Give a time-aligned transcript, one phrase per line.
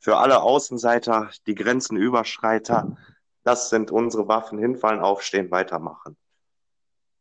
[0.00, 2.96] für alle Außenseiter, die Grenzenüberschreiter.
[3.44, 4.58] Das sind unsere Waffen.
[4.58, 6.16] Hinfallen, aufstehen, weitermachen.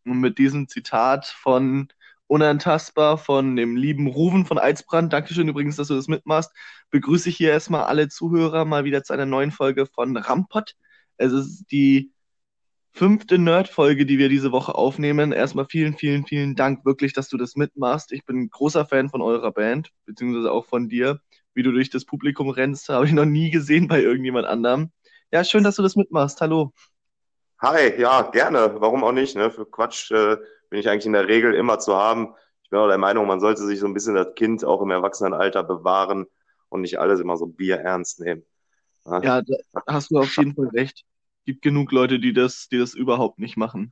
[0.05, 1.89] Und mit diesem Zitat von
[2.27, 6.51] Unantastbar von dem lieben Ruven von Eidsbrand, Dankeschön übrigens, dass du das mitmachst,
[6.91, 10.75] begrüße ich hier erstmal alle Zuhörer mal wieder zu einer neuen Folge von Rampot.
[11.17, 12.11] Es ist die
[12.91, 15.31] fünfte Nerd-Folge, die wir diese Woche aufnehmen.
[15.31, 18.11] Erstmal vielen, vielen, vielen Dank wirklich, dass du das mitmachst.
[18.11, 21.19] Ich bin ein großer Fan von eurer Band, beziehungsweise auch von dir.
[21.53, 24.91] Wie du durch das Publikum rennst, habe ich noch nie gesehen bei irgendjemand anderem.
[25.31, 26.41] Ja, schön, dass du das mitmachst.
[26.41, 26.73] Hallo.
[27.61, 28.75] Hi, ja, gerne.
[28.79, 29.35] Warum auch nicht?
[29.35, 29.51] Ne?
[29.51, 30.37] Für Quatsch äh,
[30.69, 32.33] bin ich eigentlich in der Regel immer zu haben.
[32.63, 34.91] Ich bin auch der Meinung, man sollte sich so ein bisschen das Kind auch im
[34.91, 36.25] Erwachsenenalter bewahren
[36.69, 38.43] und nicht alles immer so Bier ernst nehmen.
[39.05, 39.55] Ja, ja da
[39.87, 41.03] hast du auf jeden Fall recht
[41.49, 43.91] gibt genug Leute, die das, die das überhaupt nicht machen.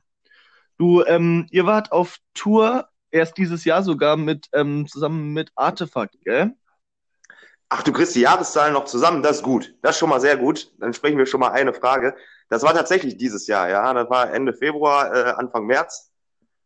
[0.76, 6.14] Du, ähm, ihr wart auf Tour erst dieses Jahr sogar mit ähm, zusammen mit Artefakt,
[6.22, 6.54] gell?
[7.70, 9.74] Ach, du kriegst die Jahreszahlen noch zusammen, das ist gut.
[9.82, 10.72] Das ist schon mal sehr gut.
[10.78, 12.16] Dann sprechen wir schon mal eine Frage.
[12.48, 13.92] Das war tatsächlich dieses Jahr, ja.
[13.92, 16.10] Das war Ende Februar, äh, Anfang März.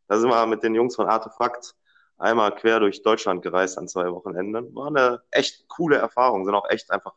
[0.06, 1.74] Da sind wir mit den Jungs von Artefakt
[2.18, 4.74] einmal quer durch Deutschland gereist an zwei Wochenenden.
[4.74, 6.44] War eine echt coole Erfahrung.
[6.44, 7.14] Sind auch echt einfach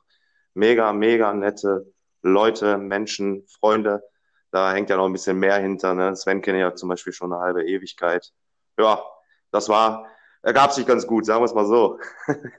[0.55, 4.03] mega, mega nette Leute, Menschen, Freunde.
[4.51, 5.93] Da hängt ja noch ein bisschen mehr hinter.
[5.93, 6.15] Ne?
[6.15, 8.33] Sven kenne ja zum Beispiel schon eine halbe Ewigkeit.
[8.79, 9.03] Ja,
[9.51, 10.07] das war,
[10.45, 11.99] ergab sich ganz gut, sagen wir es mal so.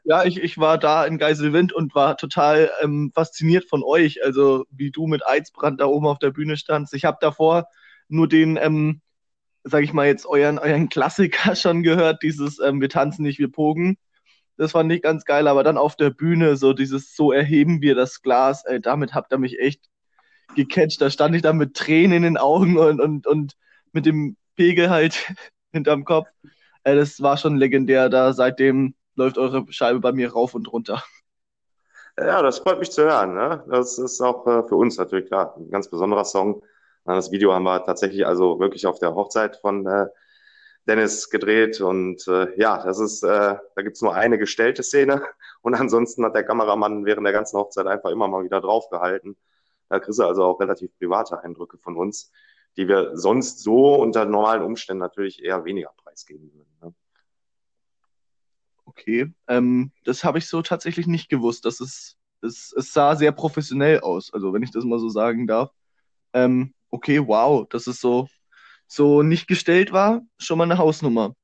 [0.05, 4.25] Ja, ich, ich war da in Geiselwind und war total ähm, fasziniert von euch.
[4.25, 6.93] Also wie du mit Eizbrand da oben auf der Bühne standst.
[6.95, 7.69] Ich habe davor
[8.09, 9.01] nur den, ähm,
[9.63, 13.53] sag ich mal jetzt, euren, euren Klassiker schon gehört, dieses ähm, Wir tanzen nicht, wir
[13.53, 13.99] pogen.
[14.57, 17.95] Das fand ich ganz geil, aber dann auf der Bühne, so dieses, so erheben wir
[17.95, 19.85] das Glas, ey, damit habt ihr mich echt
[20.57, 21.01] gecatcht.
[21.01, 23.53] Da stand ich dann mit Tränen in den Augen und, und, und
[23.93, 25.33] mit dem Pegel halt
[25.73, 26.29] hinterm Kopf.
[26.87, 28.09] Ey, das war schon legendär.
[28.09, 31.03] Da seitdem läuft eure Scheibe bei mir rauf und runter.
[32.17, 33.35] Ja, das freut mich zu hören.
[33.35, 33.65] Ne?
[33.69, 36.63] Das ist auch äh, für uns natürlich klar ein ganz besonderer Song.
[37.05, 40.07] Das Video haben wir tatsächlich also wirklich auf der Hochzeit von äh,
[40.87, 45.23] Dennis gedreht und äh, ja, das ist, äh, da gibt's nur eine gestellte Szene
[45.63, 49.37] und ansonsten hat der Kameramann während der ganzen Hochzeit einfach immer mal wieder draufgehalten.
[49.89, 52.31] Da kriegst du also auch relativ private Eindrücke von uns,
[52.77, 56.71] die wir sonst so unter normalen Umständen natürlich eher weniger preisgeben würden.
[56.83, 56.95] Ne?
[58.85, 61.65] Okay, ähm, das habe ich so tatsächlich nicht gewusst.
[61.65, 65.47] Das ist, es, es sah sehr professionell aus, also wenn ich das mal so sagen
[65.47, 65.71] darf.
[66.33, 68.29] Ähm, okay, wow, das ist so
[68.87, 71.35] so nicht gestellt war, schon mal eine Hausnummer.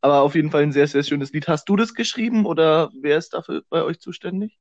[0.00, 1.48] Aber auf jeden Fall ein sehr, sehr schönes Lied.
[1.48, 4.58] Hast du das geschrieben oder wer ist dafür bei euch zuständig?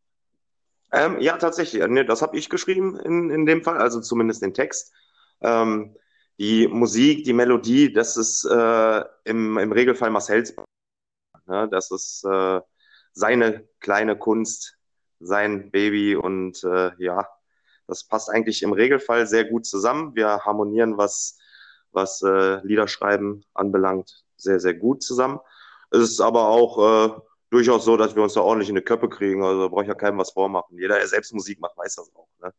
[0.92, 1.84] Ähm, ja, tatsächlich.
[1.88, 4.94] Nee, das habe ich geschrieben in, in dem Fall, also zumindest den Text.
[5.42, 5.96] Ähm,
[6.40, 10.56] die Musik, die Melodie, das ist äh, im, im Regelfall Marcells.
[11.48, 12.62] Ja, das ist äh,
[13.14, 14.78] seine kleine Kunst,
[15.20, 17.28] sein Baby und äh, ja,
[17.88, 20.16] das passt eigentlich im Regelfall sehr gut zusammen.
[20.16, 21.38] Wir harmonieren, was
[21.92, 25.40] was äh, Liederschreiben anbelangt, sehr, sehr gut zusammen.
[25.92, 26.78] Es ist aber auch
[27.10, 29.44] äh, durchaus so, dass wir uns da ordentlich in die Köpfe kriegen.
[29.44, 30.78] Also da brauche ich ja keinem was vormachen.
[30.78, 32.28] Jeder, der selbst Musik macht, weiß das auch.
[32.42, 32.54] Ne?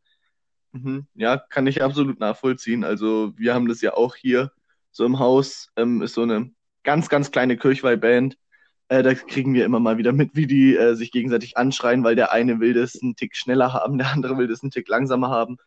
[0.72, 1.06] Mhm.
[1.14, 2.84] Ja, kann ich absolut nachvollziehen.
[2.84, 4.52] Also wir haben das ja auch hier
[4.90, 5.68] so im Haus.
[5.76, 6.50] Ähm, ist so eine
[6.82, 8.36] ganz, ganz kleine Kirchweihband.
[8.88, 12.16] Äh, da kriegen wir immer mal wieder mit, wie die äh, sich gegenseitig anschreien, weil
[12.16, 15.30] der eine will das einen Tick schneller haben, der andere will das einen Tick langsamer
[15.30, 15.58] haben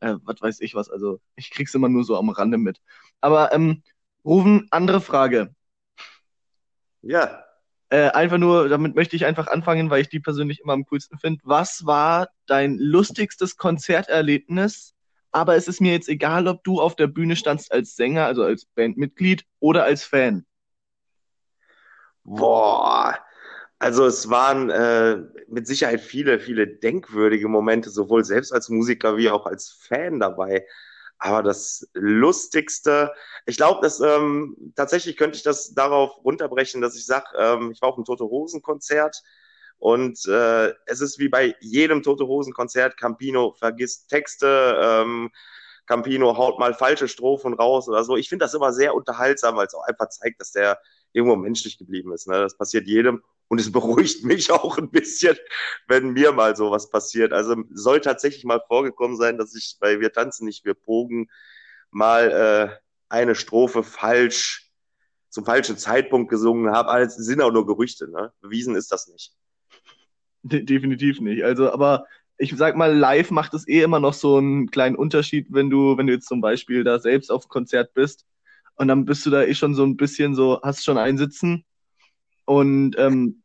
[0.00, 0.90] äh, was weiß ich was.
[0.90, 2.80] Also ich krieg's immer nur so am Rande mit.
[3.20, 3.82] Aber ähm,
[4.24, 5.54] Rufen, andere Frage.
[7.02, 7.44] Ja.
[7.90, 11.18] Äh, einfach nur, damit möchte ich einfach anfangen, weil ich die persönlich immer am coolsten
[11.18, 11.40] finde.
[11.44, 14.94] Was war dein lustigstes Konzerterlebnis?
[15.32, 18.44] Aber es ist mir jetzt egal, ob du auf der Bühne standst als Sänger, also
[18.44, 20.46] als Bandmitglied oder als Fan.
[22.22, 23.18] Boah,
[23.80, 25.18] also es waren äh,
[25.48, 30.64] mit Sicherheit viele, viele denkwürdige Momente, sowohl selbst als Musiker wie auch als Fan dabei.
[31.20, 33.12] Aber das Lustigste,
[33.44, 37.82] ich glaube, dass ähm, tatsächlich könnte ich das darauf runterbrechen, dass ich sage, ähm, ich
[37.82, 39.22] war auf einem Tote Hosen Konzert
[39.78, 45.30] und äh, es ist wie bei jedem Tote Hosen Konzert, Campino vergisst Texte, ähm,
[45.86, 48.16] Campino haut mal falsche Strophen raus oder so.
[48.16, 50.80] Ich finde das immer sehr unterhaltsam, weil es auch einfach zeigt, dass der
[51.12, 52.28] irgendwo menschlich geblieben ist.
[52.28, 52.40] Ne?
[52.40, 55.36] Das passiert jedem und es beruhigt mich auch ein bisschen,
[55.88, 57.32] wenn mir mal sowas passiert.
[57.32, 61.28] Also soll tatsächlich mal vorgekommen sein, dass ich bei Wir tanzen nicht, wir pogen
[61.90, 64.70] mal äh, eine Strophe falsch
[65.30, 66.90] zum falschen Zeitpunkt gesungen habe.
[66.90, 68.08] Alles sind auch nur Gerüchte.
[68.08, 68.32] Ne?
[68.40, 69.32] Bewiesen ist das nicht.
[70.42, 71.42] De definitiv nicht.
[71.42, 72.06] Also, aber
[72.38, 75.98] ich sag mal, live macht es eh immer noch so einen kleinen Unterschied, wenn du,
[75.98, 78.26] wenn du jetzt zum Beispiel da selbst auf Konzert bist
[78.76, 81.64] und dann bist du da eh schon so ein bisschen so, hast schon einsitzen
[82.44, 83.42] und ähm,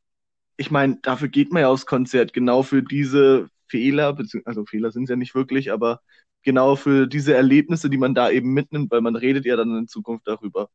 [0.58, 5.04] ich meine, dafür geht man ja aufs Konzert, genau für diese Fehler, also Fehler sind
[5.04, 6.02] es ja nicht wirklich, aber
[6.44, 9.88] genau für diese Erlebnisse, die man da eben mitnimmt, weil man redet ja dann in
[9.88, 10.70] Zukunft darüber.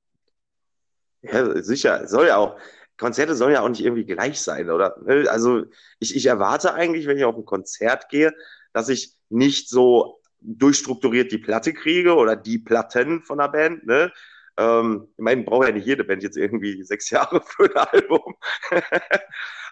[1.22, 2.06] Ja, sicher.
[2.08, 2.58] Soll ja auch.
[2.98, 4.96] Konzerte sollen ja auch nicht irgendwie gleich sein, oder?
[5.30, 5.64] Also
[6.00, 8.34] ich, ich erwarte eigentlich, wenn ich auf ein Konzert gehe,
[8.74, 14.12] dass ich nicht so durchstrukturiert die Platte kriege oder die Platten von der Band, ne?
[14.60, 18.34] Ähm, ich meine, braucht ja nicht jede Band jetzt irgendwie sechs Jahre für ein Album.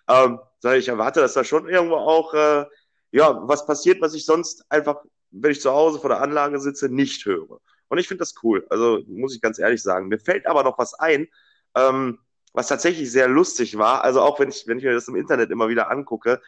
[0.08, 2.64] ähm, sondern ich erwarte, dass da schon irgendwo auch äh,
[3.10, 4.96] ja, was passiert, was ich sonst einfach,
[5.30, 7.60] wenn ich zu Hause vor der Anlage sitze, nicht höre.
[7.88, 8.66] Und ich finde das cool.
[8.70, 10.08] Also muss ich ganz ehrlich sagen.
[10.08, 11.28] Mir fällt aber noch was ein,
[11.74, 12.18] ähm,
[12.54, 14.04] was tatsächlich sehr lustig war.
[14.04, 16.40] Also auch wenn ich, wenn ich mir das im Internet immer wieder angucke,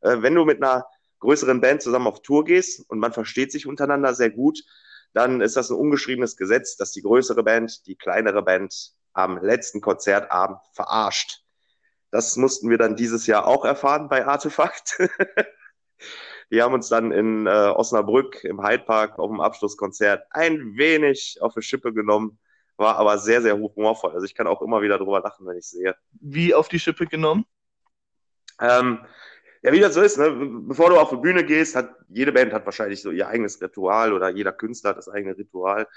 [0.00, 0.84] äh, wenn du mit einer
[1.20, 4.62] größeren Band zusammen auf Tour gehst und man versteht sich untereinander sehr gut,
[5.14, 9.80] dann ist das ein ungeschriebenes Gesetz, dass die größere Band die kleinere Band am letzten
[9.80, 11.42] Konzertabend verarscht.
[12.10, 14.98] Das mussten wir dann dieses Jahr auch erfahren bei Artefakt.
[16.50, 21.38] Die haben uns dann in äh, Osnabrück im Hyde Park auf dem Abschlusskonzert ein wenig
[21.40, 22.38] auf die Schippe genommen,
[22.76, 24.12] war aber sehr, sehr humorvoll.
[24.12, 25.96] Also ich kann auch immer wieder drüber lachen, wenn ich sehe.
[26.12, 27.46] Wie auf die Schippe genommen?
[28.60, 29.04] Ähm,
[29.64, 30.30] ja, wie das so ist, ne?
[30.68, 34.12] bevor du auf die Bühne gehst, hat jede Band hat wahrscheinlich so ihr eigenes Ritual
[34.12, 35.88] oder jeder Künstler hat das eigene Ritual.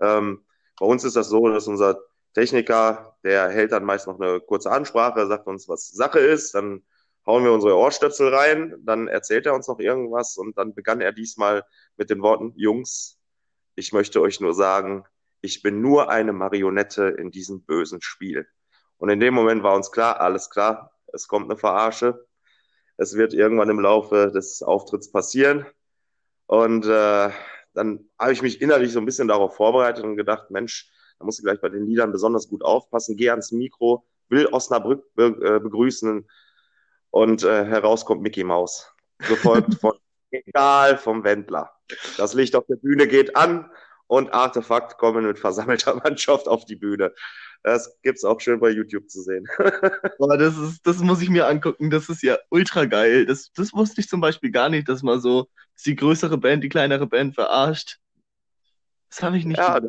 [0.00, 0.44] Ähm,
[0.78, 1.98] bei uns ist das so, dass unser
[2.34, 6.82] Techniker, der hält dann meist noch eine kurze Ansprache, sagt uns, was Sache ist, dann
[7.24, 11.12] hauen wir unsere Ohrstöpsel rein, dann erzählt er uns noch irgendwas und dann begann er
[11.12, 11.64] diesmal
[11.96, 13.18] mit den Worten, Jungs,
[13.76, 15.04] ich möchte euch nur sagen,
[15.40, 18.46] ich bin nur eine Marionette in diesem bösen Spiel.
[18.98, 22.25] Und in dem Moment war uns klar, alles klar, es kommt eine Verarsche.
[22.96, 25.66] Es wird irgendwann im Laufe des Auftritts passieren.
[26.46, 27.30] Und äh,
[27.74, 31.38] dann habe ich mich innerlich so ein bisschen darauf vorbereitet und gedacht, Mensch, da musst
[31.38, 33.16] du gleich bei den Liedern besonders gut aufpassen.
[33.16, 36.26] Geh ans Mikro, will Osnabrück be äh, begrüßen,
[37.16, 38.92] und äh, heraus kommt Mickey Mouse,
[39.26, 39.94] gefolgt von
[40.30, 41.70] Egal vom Wendler.
[42.18, 43.70] Das Licht auf der Bühne geht an
[44.06, 47.14] und Artefakt kommen mit versammelter Mannschaft auf die Bühne.
[47.66, 49.44] Das gibt's auch schön bei YouTube zu sehen.
[50.18, 51.90] Boah, das ist, das muss ich mir angucken.
[51.90, 53.26] Das ist ja ultra geil.
[53.26, 56.62] Das, das wusste ich zum Beispiel gar nicht, dass man so dass die größere Band
[56.62, 57.98] die kleinere Band verarscht.
[59.10, 59.58] Das habe ich nicht.
[59.58, 59.88] Ja, da,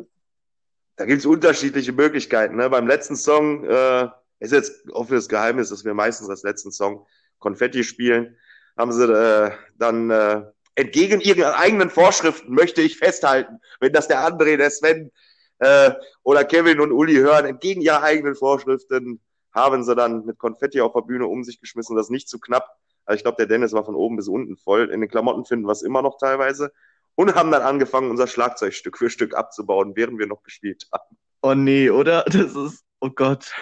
[0.96, 2.56] da gibt's unterschiedliche Möglichkeiten.
[2.56, 2.68] Ne?
[2.68, 4.08] Beim letzten Song äh,
[4.40, 7.06] ist jetzt offenes Geheimnis, dass wir meistens als letzten Song
[7.38, 8.36] Konfetti spielen,
[8.76, 10.42] haben sie äh, dann äh,
[10.74, 15.12] entgegen ihren eigenen Vorschriften, möchte ich festhalten, wenn das der André, der Sven
[15.58, 19.20] äh, oder Kevin und Uli hören, entgegen ihrer eigenen Vorschriften
[19.52, 22.68] haben sie dann mit Konfetti auf der Bühne um sich geschmissen, das nicht zu knapp.
[23.04, 24.90] Also ich glaube, der Dennis war von oben bis unten voll.
[24.90, 26.72] In den Klamotten finden wir es immer noch teilweise.
[27.14, 31.16] Und haben dann angefangen, unser Schlagzeug Stück für Stück abzubauen, während wir noch gespielt haben.
[31.42, 32.24] Oh nee, oder?
[32.24, 33.52] Das ist, oh Gott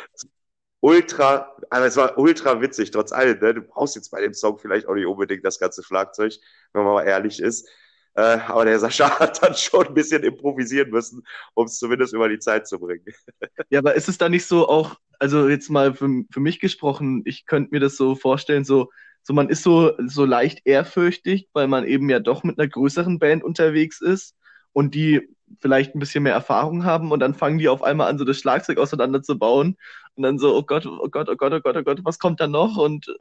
[0.86, 3.40] ultra, also es war ultra witzig, trotz allem.
[3.40, 3.54] Ne?
[3.54, 6.34] Du brauchst jetzt bei dem Song vielleicht auch nicht unbedingt das ganze Schlagzeug,
[6.72, 7.68] wenn man mal ehrlich ist.
[8.16, 11.22] Äh, aber der Sascha hat dann schon ein bisschen improvisieren müssen,
[11.54, 13.04] um es zumindest über die Zeit zu bringen.
[13.70, 17.22] Ja, aber ist es da nicht so auch, also jetzt mal für, für mich gesprochen,
[17.24, 18.90] ich könnte mir das so vorstellen, so,
[19.22, 23.18] so man ist so, so leicht ehrfürchtig, weil man eben ja doch mit einer größeren
[23.18, 24.36] Band unterwegs ist
[24.72, 25.28] und die
[25.60, 28.38] vielleicht ein bisschen mehr Erfahrung haben und dann fangen die auf einmal an, so das
[28.38, 29.76] Schlagzeug auseinanderzubauen
[30.14, 32.40] und dann so, oh Gott, oh Gott, oh Gott, oh Gott, oh Gott, was kommt
[32.40, 32.76] da noch?
[32.76, 33.14] Und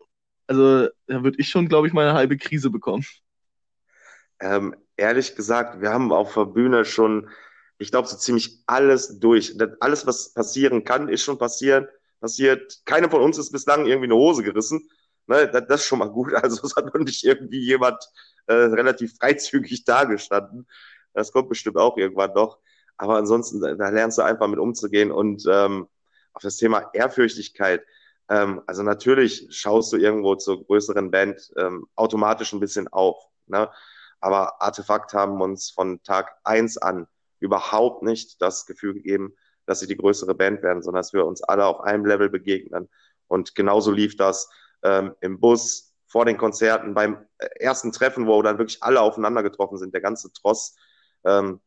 [0.47, 3.03] also da würde ich schon, glaube ich, mal eine halbe Krise bekommen.
[4.39, 7.29] Ähm, ehrlich gesagt, wir haben auf der Bühne schon,
[7.77, 9.55] ich glaube, so ziemlich alles durch.
[9.79, 11.89] Alles, was passieren kann, ist schon passiert.
[12.19, 12.81] passiert.
[12.85, 14.89] Keiner von uns ist bislang irgendwie eine Hose gerissen.
[15.27, 16.33] Ne, das, das ist schon mal gut.
[16.43, 17.97] Also es hat noch nicht irgendwie jemand
[18.47, 20.67] äh, relativ freizügig dargestanden.
[21.13, 22.59] Das kommt bestimmt auch irgendwann noch.
[22.97, 25.87] Aber ansonsten, da, da lernst du einfach mit umzugehen und ähm,
[26.33, 27.83] auf das Thema Ehrfürchtigkeit.
[28.29, 33.17] Ähm, also natürlich schaust du irgendwo zur größeren Band ähm, automatisch ein bisschen auf.
[33.47, 33.69] Ne?
[34.25, 37.05] Aber Artefakt haben uns von Tag eins an
[37.39, 39.35] überhaupt nicht das Gefühl gegeben,
[39.67, 42.89] dass sie die größere Band werden, sondern dass wir uns alle auf einem Level begegnen.
[43.27, 44.49] Und genauso lief das
[44.81, 47.23] ähm, im Bus, vor den Konzerten, beim
[47.59, 50.75] ersten Treffen, wo dann wirklich alle aufeinander getroffen sind, der ganze Tross
[51.23, 51.61] ähm,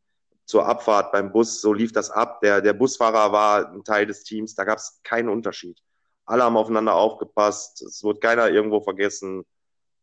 [0.45, 2.41] zur Abfahrt beim Bus, so lief das ab.
[2.41, 5.79] Der, der Busfahrer war ein Teil des Teams, da gab es keinen Unterschied.
[6.25, 9.45] Alle haben aufeinander aufgepasst, es wurde keiner irgendwo vergessen.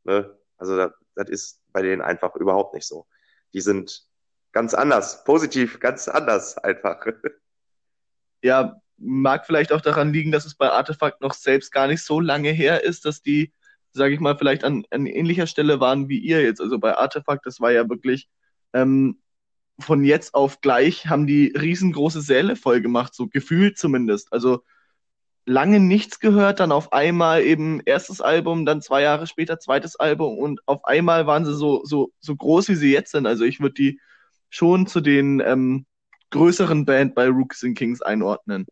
[0.06, 0.40] Ne?
[0.58, 3.06] Also das, das ist bei denen einfach überhaupt nicht so.
[3.54, 4.08] Die sind
[4.54, 7.06] ganz anders, positiv, ganz anders einfach.
[8.42, 12.22] Ja, mag vielleicht auch daran liegen, dass es bei Artefakt noch selbst gar nicht so
[12.22, 13.54] lange her ist, dass die,
[13.92, 16.62] sage ich mal, vielleicht an, an ähnlicher Stelle waren wie ihr jetzt.
[16.62, 18.30] Also bei Artefakt, das war ja wirklich
[18.72, 19.22] ähm,
[19.78, 24.32] von jetzt auf gleich haben die riesengroße Säle voll gemacht, so gefühlt zumindest.
[24.32, 24.64] Also
[25.46, 30.38] lange nichts gehört, dann auf einmal eben erstes Album, dann zwei Jahre später zweites Album
[30.38, 33.28] und auf einmal waren sie so, so, so groß, wie sie jetzt sind.
[33.28, 34.00] Also ich würde die
[34.50, 35.86] schon zu den ähm,
[36.32, 38.66] größeren Band bei Rookies and Kings einordnen.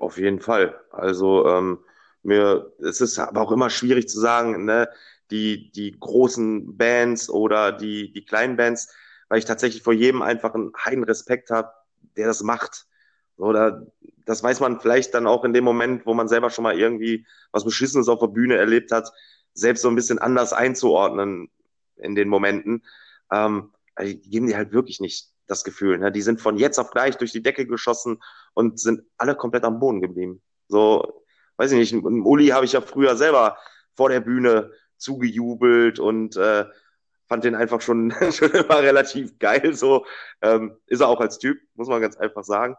[0.00, 0.80] Auf jeden Fall.
[0.90, 1.78] Also ähm,
[2.22, 4.88] mir, es ist aber auch immer schwierig zu sagen, ne,
[5.30, 8.94] die, die großen Bands oder die, die kleinen Bands,
[9.28, 11.72] weil ich tatsächlich vor jedem einfach einen heiden Respekt habe,
[12.16, 12.86] der das macht.
[13.36, 13.86] Oder
[14.24, 17.26] das weiß man vielleicht dann auch in dem Moment, wo man selber schon mal irgendwie
[17.52, 19.12] was Beschissenes auf der Bühne erlebt hat,
[19.54, 21.50] selbst so ein bisschen anders einzuordnen
[21.96, 22.82] in den Momenten.
[23.30, 25.98] Ähm, die geben dir halt wirklich nicht das Gefühl.
[25.98, 26.12] Ne?
[26.12, 28.22] Die sind von jetzt auf gleich durch die Decke geschossen
[28.54, 30.42] und sind alle komplett am Boden geblieben.
[30.68, 31.22] So,
[31.56, 33.56] weiß ich nicht, Uli habe ich ja früher selber
[33.94, 36.66] vor der Bühne zugejubelt und äh,
[37.28, 39.74] fand den einfach schon, schon immer relativ geil.
[39.74, 40.04] So
[40.42, 42.76] ähm, ist er auch als Typ, muss man ganz einfach sagen.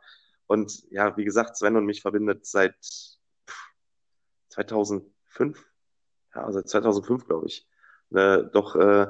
[0.47, 2.75] Und ja, wie gesagt, Sven und mich verbindet seit
[4.49, 5.65] 2005,
[6.33, 7.67] ja, seit 2005, glaube ich.
[8.09, 9.07] Ne, doch äh,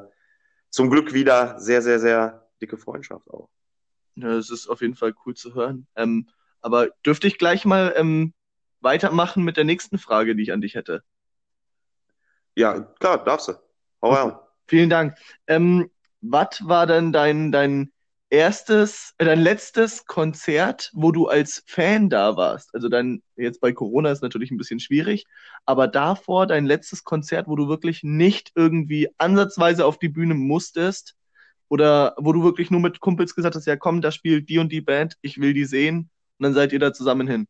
[0.69, 3.49] zum Glück wieder sehr, sehr, sehr dicke Freundschaft auch.
[4.15, 5.87] Ja, das ist auf jeden Fall cool zu hören.
[5.95, 6.27] Ähm,
[6.61, 8.33] aber dürfte ich gleich mal ähm,
[8.81, 11.03] weitermachen mit der nächsten Frage, die ich an dich hätte?
[12.55, 13.53] Ja, klar, darfst du.
[14.01, 14.35] Hau rein.
[14.65, 15.15] Vielen Dank.
[15.45, 15.91] Ähm,
[16.21, 17.91] was war denn dein, dein
[18.29, 22.73] erstes, äh, dein letztes Konzert, wo du als Fan da warst?
[22.73, 25.25] Also dann, jetzt bei Corona ist natürlich ein bisschen schwierig,
[25.65, 31.15] aber davor dein letztes Konzert, wo du wirklich nicht irgendwie ansatzweise auf die Bühne musstest
[31.69, 34.71] oder wo du wirklich nur mit Kumpels gesagt hast, ja komm, da spielt die und
[34.71, 37.47] die Band, ich will die sehen und dann seid ihr da zusammen hin.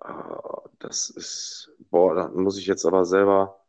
[0.00, 3.60] Ah, das ist, boah, da muss ich jetzt aber selber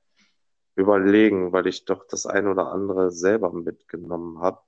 [0.75, 4.59] überlegen, weil ich doch das ein oder andere selber mitgenommen habe.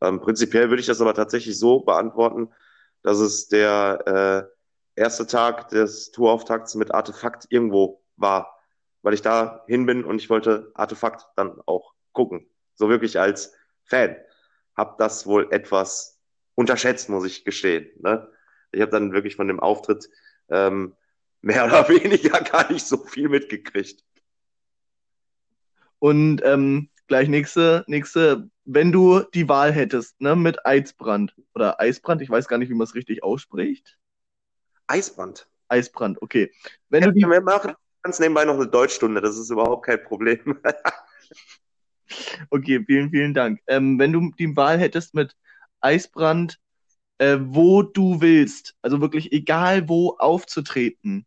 [0.00, 2.48] Ähm, prinzipiell würde ich das aber tatsächlich so beantworten,
[3.02, 4.48] dass es der
[4.96, 8.58] äh, erste Tag des Tourauftakts mit Artefakt irgendwo war,
[9.02, 12.46] weil ich da hin bin und ich wollte Artefakt dann auch gucken.
[12.74, 13.54] So wirklich als
[13.84, 14.16] Fan.
[14.76, 16.20] Hab das wohl etwas
[16.54, 17.90] unterschätzt, muss ich gestehen.
[17.98, 18.28] Ne?
[18.72, 20.08] Ich habe dann wirklich von dem Auftritt
[20.48, 20.94] ähm,
[21.40, 24.04] mehr oder weniger gar nicht so viel mitgekriegt.
[25.98, 32.22] Und ähm, gleich nächste, nächste, wenn du die Wahl hättest, ne, mit Eisbrand oder Eisbrand,
[32.22, 33.98] ich weiß gar nicht, wie man es richtig ausspricht.
[34.86, 35.48] Eisbrand.
[35.68, 36.52] Eisbrand, okay.
[36.88, 40.02] Wenn ja, du die wir machen ganz nebenbei noch eine Deutschstunde, das ist überhaupt kein
[40.02, 40.58] Problem.
[42.50, 43.60] okay, vielen, vielen Dank.
[43.66, 45.36] Ähm, wenn du die Wahl hättest mit
[45.80, 46.58] Eisbrand,
[47.18, 51.26] äh, wo du willst, also wirklich egal wo aufzutreten,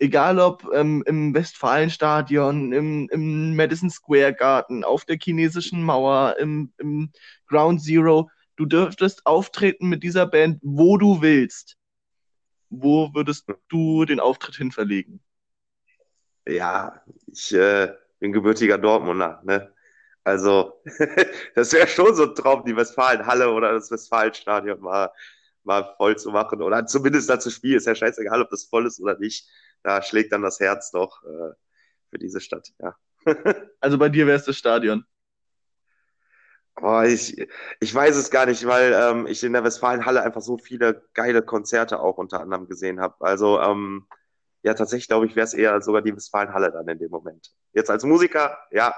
[0.00, 6.72] egal ob ähm, im Westfalenstadion, im, im Madison Square Garden, auf der chinesischen Mauer, im,
[6.78, 7.12] im
[7.46, 11.76] Ground Zero, du dürftest auftreten mit dieser Band, wo du willst.
[12.70, 15.20] Wo würdest du den Auftritt hin verlegen?
[16.46, 19.72] Ja, ich äh, bin gebürtiger Dortmunder, ne?
[20.22, 20.80] Also,
[21.54, 25.10] das wäre schon so ein Traum, die Westfalenhalle oder das Westfalenstadion mal,
[25.64, 27.78] mal voll zu machen oder zumindest da zu spielen.
[27.78, 29.48] Ist ja scheißegal, ob das voll ist oder nicht
[29.82, 31.54] da schlägt dann das Herz doch äh,
[32.10, 32.96] für diese Stadt, ja.
[33.80, 35.04] also bei dir wäre es das Stadion.
[36.82, 37.36] Oh, ich,
[37.80, 41.42] ich weiß es gar nicht, weil ähm, ich in der Westfalenhalle einfach so viele geile
[41.42, 43.16] Konzerte auch unter anderem gesehen habe.
[43.20, 44.06] Also ähm,
[44.62, 47.52] ja, tatsächlich glaube ich, wäre es eher sogar die Westfalenhalle dann in dem Moment.
[47.72, 48.94] Jetzt als Musiker, ja,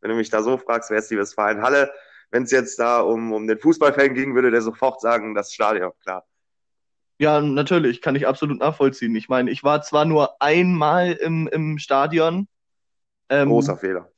[0.00, 1.92] wenn du mich da so fragst, wäre es die Westfalenhalle.
[2.30, 5.92] Wenn es jetzt da um, um den Fußballfan ging, würde der sofort sagen, das Stadion,
[6.02, 6.26] klar.
[7.18, 9.14] Ja, natürlich, kann ich absolut nachvollziehen.
[9.14, 12.48] Ich meine, ich war zwar nur einmal im, im Stadion.
[13.28, 14.10] Ähm, Großer Fehler.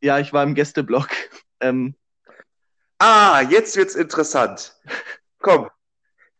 [0.00, 1.08] Ja, ich war im Gästeblock.
[1.62, 1.94] Ähm,
[2.98, 4.74] ah, jetzt wird's interessant.
[5.40, 5.68] Komm,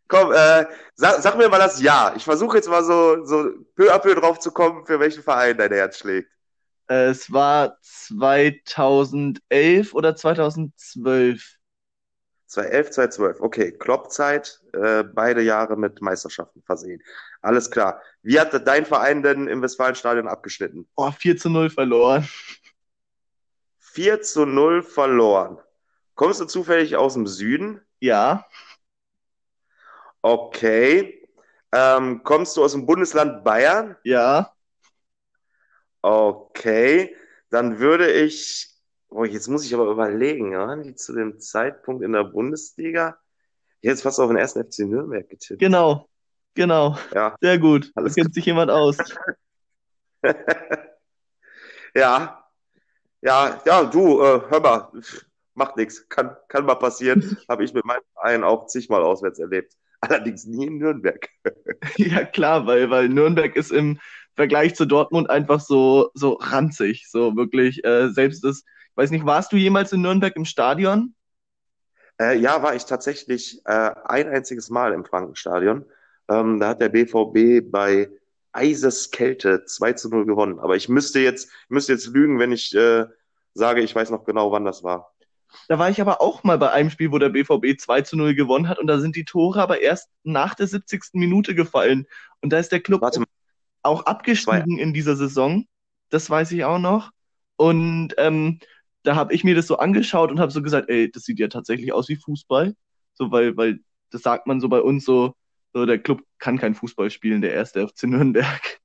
[0.08, 2.14] komm, äh, sag, sag, mir mal das Ja.
[2.16, 5.58] Ich versuche jetzt mal so, so peu à peu drauf zu kommen, für welchen Verein
[5.58, 6.30] dein Herz schlägt.
[6.86, 11.58] Es war 2011 oder 2012.
[12.50, 13.40] 2011, 2012.
[13.40, 17.00] Okay, Kloppzeit, äh, beide Jahre mit Meisterschaften versehen.
[17.42, 18.02] Alles klar.
[18.22, 20.88] Wie hat dein Verein denn im Westfalenstadion abgeschnitten?
[20.96, 22.28] Oh, 4 zu 0 verloren.
[23.78, 25.58] 4 zu 0 verloren.
[26.16, 27.80] Kommst du zufällig aus dem Süden?
[28.00, 28.46] Ja.
[30.20, 31.26] Okay.
[31.72, 33.96] Ähm, kommst du aus dem Bundesland Bayern?
[34.02, 34.52] Ja.
[36.02, 37.16] Okay.
[37.50, 38.79] Dann würde ich
[39.10, 43.18] Oh, jetzt muss ich aber überlegen, waren die zu dem Zeitpunkt in der Bundesliga?
[43.80, 45.58] Jetzt fast auf den ersten FC Nürnberg getippt.
[45.58, 46.08] Genau,
[46.54, 46.96] genau.
[47.12, 47.34] Ja.
[47.40, 47.90] Sehr gut.
[47.96, 48.98] Alles kennt sich jemand aus.
[51.94, 52.44] ja.
[53.22, 54.92] Ja, ja, du, äh, hör mal,
[55.54, 56.08] macht nichts.
[56.08, 57.36] Kann, kann mal passieren.
[57.48, 59.74] Habe ich mit meinem Verein auch zigmal auswärts erlebt.
[60.00, 61.28] allerdings nie in Nürnberg.
[61.96, 63.98] Ja, klar, weil, weil Nürnberg ist im
[64.36, 67.08] Vergleich zu Dortmund einfach so, so ranzig.
[67.10, 68.64] So wirklich, äh, selbst das,
[68.96, 71.14] weiß nicht, warst du jemals in Nürnberg im Stadion?
[72.20, 75.86] Äh, ja, war ich tatsächlich äh, ein einziges Mal im Frankenstadion.
[76.28, 78.10] Ähm, da hat der BVB bei
[78.52, 80.58] Eiseskälte 2 zu 0 gewonnen.
[80.58, 83.06] Aber ich müsste jetzt, ich müsste jetzt lügen, wenn ich äh,
[83.54, 85.14] sage, ich weiß noch genau, wann das war.
[85.68, 88.34] Da war ich aber auch mal bei einem Spiel, wo der BVB 2 zu 0
[88.34, 91.14] gewonnen hat und da sind die Tore aber erst nach der 70.
[91.14, 92.06] Minute gefallen.
[92.40, 93.02] Und da ist der Club
[93.82, 95.66] auch abgestiegen in dieser Saison.
[96.10, 97.10] Das weiß ich auch noch.
[97.56, 98.60] Und ähm,
[99.02, 101.48] da habe ich mir das so angeschaut und habe so gesagt, ey, das sieht ja
[101.48, 102.74] tatsächlich aus wie Fußball.
[103.14, 103.80] So, weil, weil
[104.10, 105.34] das sagt man so bei uns so,
[105.72, 108.80] so der Club kann kein Fußball spielen, der erste FC Nürnberg.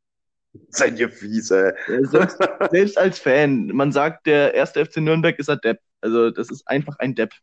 [0.70, 1.74] seid ihr fies, ey.
[2.04, 2.38] Selbst,
[2.72, 5.80] selbst als Fan, man sagt, der erste FC Nürnberg ist ein Depp.
[6.02, 7.34] Also das ist einfach ein Depp.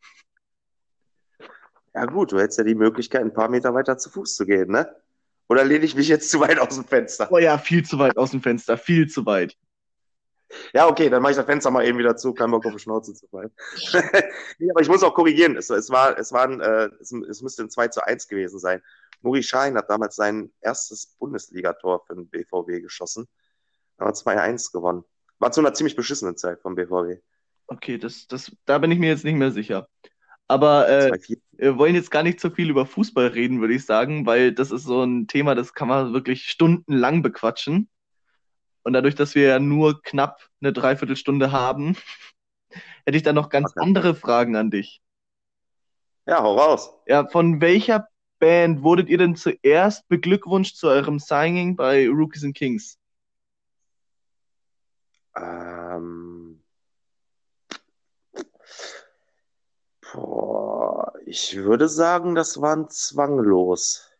[1.95, 4.71] Ja gut, du hättest ja die Möglichkeit, ein paar Meter weiter zu Fuß zu gehen,
[4.71, 4.89] ne?
[5.49, 7.29] Oder lehne ich mich jetzt zu weit aus dem Fenster?
[7.31, 9.57] Oh ja, viel zu weit aus dem Fenster, viel zu weit.
[10.75, 12.79] Ja, okay, dann mache ich das Fenster mal eben wieder zu, kein Bock auf die
[12.79, 13.51] Schnauze zu fallen.
[14.59, 15.57] nee, aber ich muss auch korrigieren.
[15.57, 18.83] Es, es war, es waren, äh, es, es müsste ein 2 zu 1 gewesen sein.
[19.23, 23.29] Nuri Schein hat damals sein erstes Bundesligator für den BVB geschossen.
[23.99, 25.05] Wir 2-1 gewonnen.
[25.39, 27.23] War zu einer ziemlich beschissenen Zeit vom BVB.
[27.69, 29.89] Okay, das, das, da bin ich mir jetzt nicht mehr sicher.
[30.49, 31.39] Aber äh, 2-4.
[31.53, 34.71] wir wollen jetzt gar nicht so viel über Fußball reden, würde ich sagen, weil das
[34.71, 37.89] ist so ein Thema, das kann man wirklich stundenlang bequatschen.
[38.83, 41.97] Und dadurch, dass wir ja nur knapp eine Dreiviertelstunde haben,
[43.07, 43.81] hätte ich da noch ganz Okay.
[43.83, 45.01] andere Fragen an dich.
[46.27, 46.93] Ja, hau raus.
[47.07, 48.09] Ja, von welcher
[48.39, 52.99] Band wurdet ihr denn zuerst beglückwünscht zu eurem Signing bei Rookies and Kings?
[55.37, 56.63] Ähm,
[60.13, 64.11] boah, ich würde sagen, das waren zwanglos.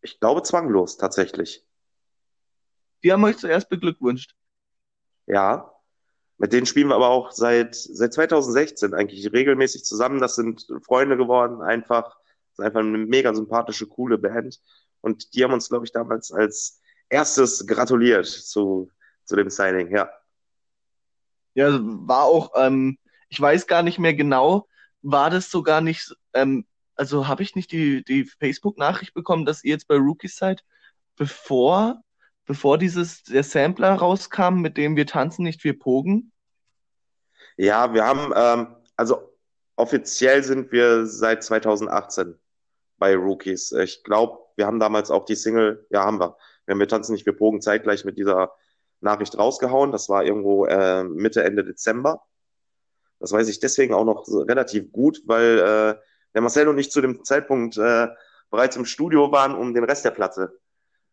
[0.00, 1.64] Ich glaube zwanglos, tatsächlich.
[3.02, 4.34] Die haben euch zuerst beglückwünscht.
[5.26, 5.72] Ja.
[6.38, 10.20] Mit denen spielen wir aber auch seit, seit 2016 eigentlich regelmäßig zusammen.
[10.20, 12.16] Das sind Freunde geworden, einfach.
[12.50, 14.60] Das ist einfach eine mega sympathische, coole Band.
[15.00, 18.90] Und die haben uns, glaube ich, damals als erstes gratuliert zu,
[19.24, 20.10] zu dem Signing, ja.
[21.54, 24.66] Ja, war auch, ähm, ich weiß gar nicht mehr genau,
[25.02, 29.72] war das sogar nicht, ähm, also habe ich nicht die, die Facebook-Nachricht bekommen, dass ihr
[29.72, 30.64] jetzt bei Rookies seid,
[31.16, 32.02] bevor,
[32.46, 36.32] bevor dieses, der Sampler rauskam, mit dem wir tanzen, nicht wir pogen?
[37.56, 39.36] Ja, wir haben, ähm, also
[39.76, 42.38] offiziell sind wir seit 2018
[42.98, 43.72] bei Rookies.
[43.72, 46.36] Ich glaube, wir haben damals auch die Single, ja, haben wir.
[46.66, 48.52] Wir haben Wir tanzen nicht, wir pogen zeitgleich mit dieser
[49.00, 49.90] Nachricht rausgehauen.
[49.90, 52.22] Das war irgendwo äh, Mitte, Ende Dezember.
[53.18, 56.00] Das weiß ich deswegen auch noch relativ gut, weil äh,
[56.34, 58.08] der Marcel und ich zu dem Zeitpunkt äh,
[58.50, 60.60] bereits im Studio waren, um den Rest der Platte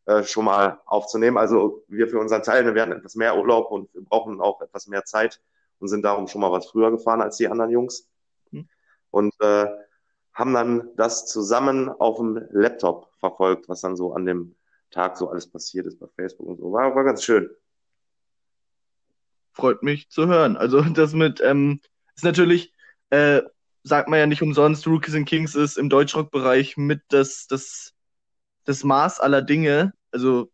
[0.09, 1.37] äh, schon mal aufzunehmen.
[1.37, 4.87] Also wir für unseren Teil, wir hatten etwas mehr Urlaub und wir brauchen auch etwas
[4.87, 5.39] mehr Zeit
[5.77, 8.09] und sind darum schon mal was früher gefahren als die anderen Jungs.
[8.51, 8.67] Hm.
[9.11, 9.67] Und äh,
[10.33, 14.55] haben dann das zusammen auf dem Laptop verfolgt, was dann so an dem
[14.89, 16.71] Tag so alles passiert ist bei Facebook und so.
[16.71, 17.47] War, war ganz schön.
[19.51, 20.57] Freut mich zu hören.
[20.57, 21.81] Also das mit, ähm,
[22.15, 22.73] ist natürlich,
[23.11, 23.43] äh,
[23.83, 27.93] sagt man ja nicht umsonst, Rookies and Kings ist im Deutschrock-Bereich mit das, das,
[28.63, 29.93] das Maß aller Dinge.
[30.11, 30.51] Also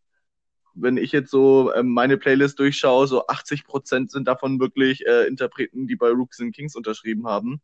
[0.76, 5.88] wenn ich jetzt so ähm, meine Playlist durchschaue, so 80% sind davon wirklich äh, Interpreten,
[5.88, 7.62] die bei Rookies and Kings unterschrieben haben.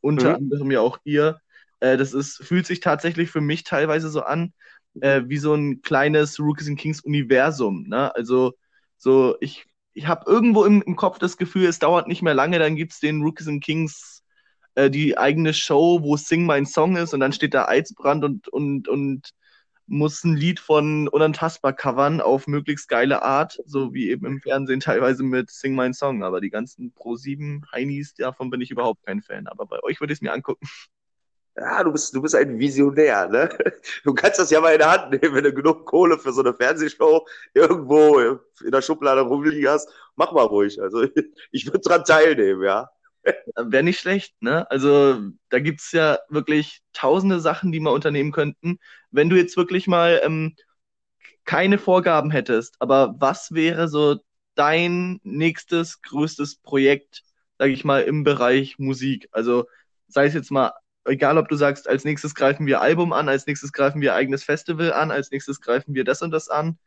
[0.00, 0.36] Unter Mhm.
[0.36, 1.40] anderem ja auch ihr.
[1.80, 4.52] Äh, das ist, fühlt sich tatsächlich für mich teilweise so an,
[5.00, 7.84] äh, wie so ein kleines Rookies and Kings Universum.
[7.88, 8.14] Ne?
[8.14, 8.54] Also
[8.96, 12.58] so, ich, ich habe irgendwo im, im Kopf das Gefühl, es dauert nicht mehr lange,
[12.58, 14.22] dann gibt's den Rookies and Kings
[14.74, 18.48] äh, die eigene Show, wo Sing mein Song ist und dann steht da Eizbrand und,
[18.48, 19.30] und, und
[19.92, 24.80] muss ein Lied von Unantastbar covern auf möglichst geile Art, so wie eben im Fernsehen
[24.80, 26.24] teilweise mit Sing mein Song.
[26.24, 29.46] Aber die ganzen Pro7 Heinis, davon bin ich überhaupt kein Fan.
[29.46, 30.66] Aber bei euch würde ich es mir angucken.
[31.58, 33.50] Ja, du bist, du bist ein Visionär, ne?
[34.04, 36.40] Du kannst das ja mal in der Hand nehmen, wenn du genug Kohle für so
[36.40, 38.18] eine Fernsehshow irgendwo
[38.64, 39.90] in der Schublade rumliegen hast.
[40.16, 40.80] Mach mal ruhig.
[40.80, 41.02] Also
[41.52, 42.88] ich würde dran teilnehmen, ja.
[43.56, 44.68] Wäre nicht schlecht, ne?
[44.70, 48.78] Also da gibt's ja wirklich tausende Sachen, die man unternehmen könnten.
[49.10, 50.56] Wenn du jetzt wirklich mal ähm,
[51.44, 54.18] keine Vorgaben hättest, aber was wäre so
[54.54, 57.22] dein nächstes größtes Projekt,
[57.58, 59.28] sag ich mal, im Bereich Musik?
[59.32, 59.66] Also
[60.08, 60.72] sei es jetzt mal,
[61.04, 64.44] egal ob du sagst, als nächstes greifen wir Album an, als nächstes greifen wir eigenes
[64.44, 66.78] Festival an, als nächstes greifen wir das und das an.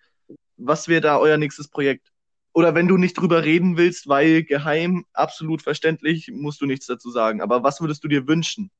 [0.57, 2.11] Was wäre da euer nächstes Projekt?
[2.55, 7.11] Oder wenn du nicht drüber reden willst, weil geheim, absolut verständlich, musst du nichts dazu
[7.11, 7.41] sagen.
[7.41, 8.71] Aber was würdest du dir wünschen?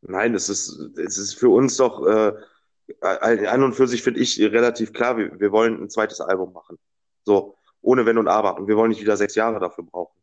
[0.00, 2.32] Nein, es ist, es ist für uns doch äh,
[3.02, 6.78] an und für sich finde ich relativ klar, wir, wir wollen ein zweites Album machen.
[7.22, 8.56] So, ohne Wenn und Aber.
[8.56, 10.18] Und wir wollen nicht wieder sechs Jahre dafür brauchen.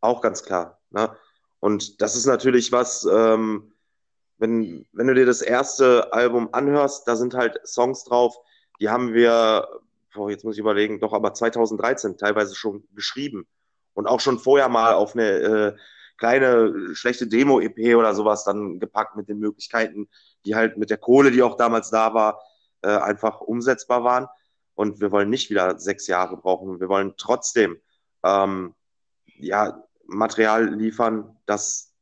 [0.00, 0.80] Auch ganz klar.
[0.88, 1.14] Ne?
[1.58, 3.74] Und das ist natürlich was, ähm,
[4.38, 8.38] wenn, wenn du dir das erste Album anhörst, da sind halt Songs drauf,
[8.80, 9.68] die haben wir,
[10.14, 13.46] boah, jetzt muss ich überlegen, doch aber 2013 teilweise schon geschrieben.
[13.94, 15.76] Und auch schon vorher mal auf eine äh,
[16.16, 20.08] kleine schlechte Demo-EP oder sowas dann gepackt mit den Möglichkeiten,
[20.44, 22.40] die halt mit der Kohle, die auch damals da war,
[22.82, 24.28] äh, einfach umsetzbar waren.
[24.74, 26.80] Und wir wollen nicht wieder sechs Jahre brauchen.
[26.80, 27.80] Wir wollen trotzdem
[28.22, 28.74] ähm,
[29.36, 31.92] ja, Material liefern, das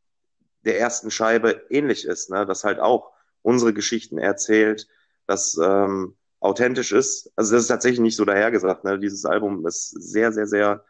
[0.64, 2.44] der ersten Scheibe ähnlich ist, ne?
[2.44, 4.88] das halt auch unsere Geschichten erzählt,
[5.27, 7.33] das ähm, authentisch ist.
[7.37, 8.85] Also das ist tatsächlich nicht so dahergesagt.
[8.85, 8.98] Ne?
[8.98, 10.85] Dieses Album ist sehr, sehr, sehr,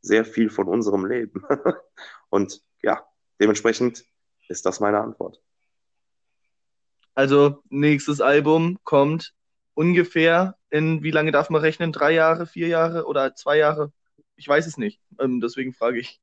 [0.00, 1.42] sehr viel von unserem Leben.
[2.30, 3.04] Und ja,
[3.40, 4.04] dementsprechend
[4.48, 5.40] ist das meine Antwort.
[7.14, 9.34] Also nächstes Album kommt
[9.74, 11.92] ungefähr in, wie lange darf man rechnen?
[11.92, 13.92] Drei Jahre, vier Jahre oder zwei Jahre?
[14.36, 15.00] Ich weiß es nicht.
[15.18, 16.20] Ähm, deswegen frage ich.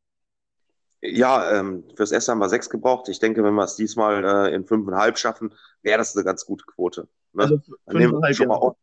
[1.01, 3.07] Ja, ähm, fürs erste haben wir sechs gebraucht.
[3.07, 6.65] Ich denke, wenn wir es diesmal äh, in fünfeinhalb schaffen, wäre das eine ganz gute
[6.65, 7.07] Quote.
[7.33, 7.43] Ne?
[7.43, 8.75] Also Dann nehmen wir schon mal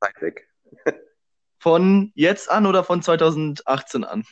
[0.00, 0.48] Zeit weg.
[1.58, 4.24] Von jetzt an oder von 2018 an?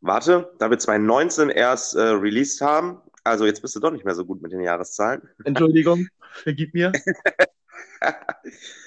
[0.00, 4.16] Warte, da wir 2019 erst äh, released haben, also jetzt bist du doch nicht mehr
[4.16, 5.22] so gut mit den Jahreszahlen.
[5.44, 6.90] Entschuldigung, vergib mir.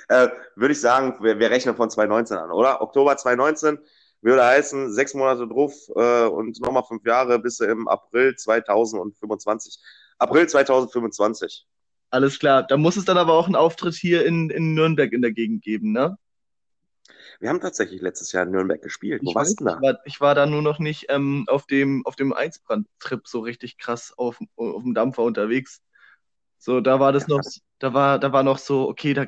[0.10, 2.82] äh, Würde ich sagen, wir, wir, rechnen von 2019 an, oder?
[2.82, 3.80] Oktober 2019
[4.22, 9.80] würde heißen, sechs Monate drauf äh, und nochmal fünf Jahre bis im April 2025.
[10.18, 11.66] April 2025.
[12.10, 12.64] Alles klar.
[12.64, 15.64] Da muss es dann aber auch einen Auftritt hier in, in Nürnberg in der Gegend
[15.64, 16.18] geben, ne?
[17.40, 19.22] Wir haben tatsächlich letztes Jahr in Nürnberg gespielt.
[19.24, 19.82] Wo ich warst du da?
[19.82, 23.78] War, ich war da nur noch nicht ähm, auf dem, auf dem Einsbrand-Trip so richtig
[23.78, 25.82] krass auf, auf dem Dampfer unterwegs.
[26.58, 27.42] So, da war das noch,
[27.80, 29.26] da war, da war noch so, okay, da,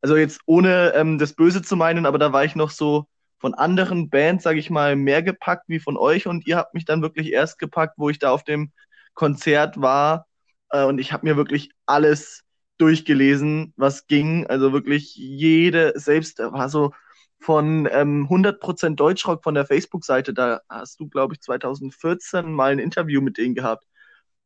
[0.00, 3.06] also jetzt ohne ähm, das Böse zu meinen, aber da war ich noch so
[3.38, 6.84] von anderen Bands, sage ich mal, mehr gepackt wie von euch und ihr habt mich
[6.84, 8.72] dann wirklich erst gepackt, wo ich da auf dem
[9.14, 10.27] Konzert war
[10.70, 12.44] äh, und ich habe mir wirklich alles
[12.78, 14.46] durchgelesen, was ging.
[14.46, 16.92] Also wirklich jede, selbst war so
[17.40, 22.78] von ähm, 100% Deutschrock von der Facebook-Seite, da hast du, glaube ich, 2014 mal ein
[22.78, 23.84] Interview mit denen gehabt.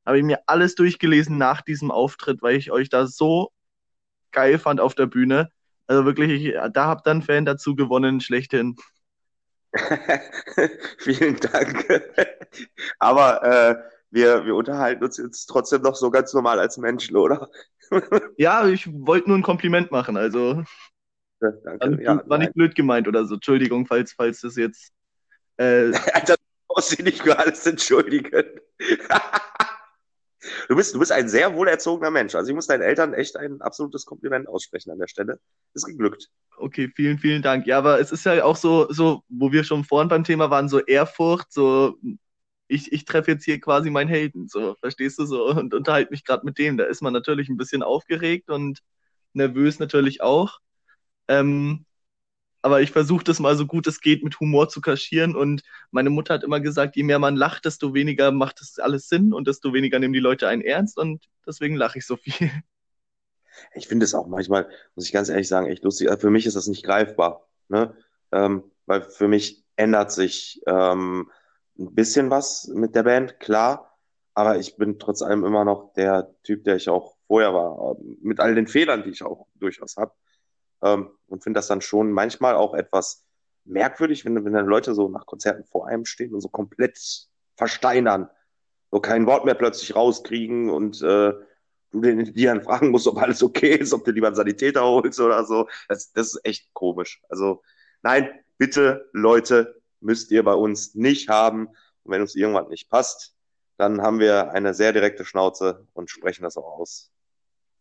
[0.05, 3.53] Habe ich mir alles durchgelesen nach diesem Auftritt, weil ich euch da so
[4.33, 5.51] geil fand auf der Bühne.
[5.87, 8.77] Also wirklich, ich, da habt einen Fan dazu gewonnen, schlechthin.
[10.99, 12.03] Vielen Dank.
[12.99, 13.77] Aber äh,
[14.13, 17.51] wir, wir unterhalten uns jetzt trotzdem noch so ganz normal als Menschen, oder?
[18.37, 20.63] ja, ich wollte nur ein Kompliment machen, also.
[21.41, 21.97] Ja, danke.
[21.97, 23.35] War, ja, war nicht blöd gemeint oder so.
[23.35, 24.93] Entschuldigung, falls, falls das jetzt.
[25.57, 25.91] Äh,
[26.27, 26.37] das
[26.69, 28.45] muss ich nicht für alles entschuldigen.
[30.69, 32.35] Du bist, du bist ein sehr wohlerzogener Mensch.
[32.35, 35.39] Also ich muss deinen Eltern echt ein absolutes Kompliment aussprechen an der Stelle.
[35.73, 36.31] Ist geglückt.
[36.57, 37.65] Okay, vielen, vielen Dank.
[37.67, 40.69] Ja, aber es ist ja auch so, so, wo wir schon vorhin beim Thema waren,
[40.69, 41.97] so Ehrfurcht, so
[42.73, 46.25] ich, ich treffe jetzt hier quasi meinen Helden, so, verstehst du so, und unterhalte mich
[46.25, 46.77] gerade mit dem.
[46.77, 48.81] Da ist man natürlich ein bisschen aufgeregt und
[49.35, 50.59] nervös natürlich auch.
[51.29, 51.85] Ähm,
[52.63, 55.35] aber ich versuche das mal so gut es geht mit Humor zu kaschieren.
[55.35, 59.09] Und meine Mutter hat immer gesagt, je mehr man lacht, desto weniger macht das alles
[59.09, 60.97] Sinn und desto weniger nehmen die Leute einen ernst.
[60.97, 62.51] Und deswegen lache ich so viel.
[63.75, 66.09] Ich finde es auch manchmal, muss ich ganz ehrlich sagen, echt lustig.
[66.09, 67.47] Also für mich ist das nicht greifbar.
[67.69, 67.95] Ne?
[68.31, 71.31] Ähm, weil für mich ändert sich ähm,
[71.79, 73.99] ein bisschen was mit der Band, klar.
[74.35, 77.97] Aber ich bin trotz allem immer noch der Typ, der ich auch vorher war.
[78.21, 80.13] Mit all den Fehlern, die ich auch durchaus habe.
[80.83, 83.27] Ähm, und finde das dann schon manchmal auch etwas
[83.65, 86.99] merkwürdig, wenn, wenn dann Leute so nach Konzerten vor einem stehen und so komplett
[87.57, 88.29] versteinern,
[88.91, 91.33] so kein Wort mehr plötzlich rauskriegen und äh,
[91.93, 94.83] du den die dann fragen musst, ob alles okay ist, ob du lieber einen Sanitäter
[94.83, 95.69] holst oder so.
[95.89, 97.23] Das, das ist echt komisch.
[97.29, 97.63] Also
[98.03, 101.69] nein, bitte Leute, müsst ihr bei uns nicht haben.
[101.69, 103.35] Und wenn uns irgendwas nicht passt,
[103.77, 107.11] dann haben wir eine sehr direkte Schnauze und sprechen das auch aus.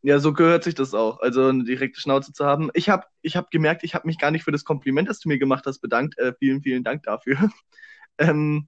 [0.04, 2.72] Ja, so gehört sich das auch, also eine direkte Schnauze zu haben.
[2.74, 5.30] Ich habe ich hab gemerkt, ich habe mich gar nicht für das Kompliment, das du
[5.30, 6.18] mir gemacht hast, bedankt.
[6.18, 7.52] Äh, vielen, vielen Dank dafür.
[8.18, 8.68] ähm,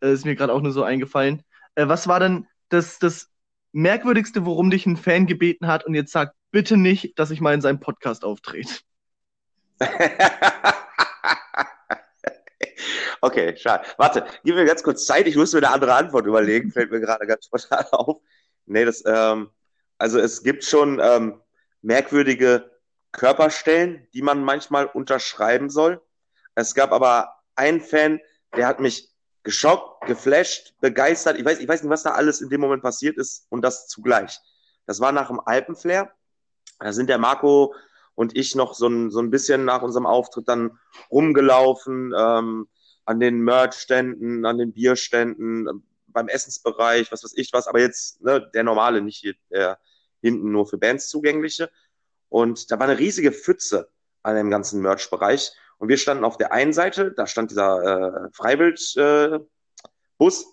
[0.00, 1.42] äh, ist mir gerade auch nur so eingefallen.
[1.74, 3.28] Äh, was war denn das, das
[3.72, 7.52] Merkwürdigste, worum dich ein Fan gebeten hat und jetzt sagt, bitte nicht, dass ich mal
[7.52, 8.72] in seinem Podcast auftrete?
[13.20, 13.84] okay, schade.
[13.96, 17.00] Warte, gib mir ganz kurz Zeit, ich muss mir eine andere Antwort überlegen, fällt mir
[17.00, 18.20] gerade ganz spontan auf.
[18.66, 19.50] Nee, das, ähm,
[19.98, 21.40] also es gibt schon ähm,
[21.82, 22.70] merkwürdige
[23.12, 26.02] Körperstellen, die man manchmal unterschreiben soll.
[26.54, 28.20] Es gab aber einen Fan,
[28.56, 29.10] der hat mich
[29.42, 31.38] geschockt geflasht, begeistert.
[31.38, 33.86] Ich weiß, ich weiß nicht, was da alles in dem Moment passiert ist und das
[33.86, 34.38] zugleich.
[34.86, 36.12] Das war nach dem Alpenflair.
[36.78, 37.74] Da sind der Marco
[38.14, 40.78] und ich noch so ein, so ein bisschen nach unserem Auftritt dann
[41.10, 42.68] rumgelaufen, ähm,
[43.06, 48.50] an den Merch-Ständen, an den Bierständen, beim Essensbereich, was weiß ich was, aber jetzt ne,
[48.54, 49.78] der normale, nicht hier, der
[50.22, 51.70] hinten nur für Bands zugängliche.
[52.28, 53.90] Und da war eine riesige Pfütze
[54.22, 55.52] an dem ganzen Merch-Bereich.
[55.78, 60.46] Und wir standen auf der einen Seite, da stand dieser äh, Freiwild-Bus äh,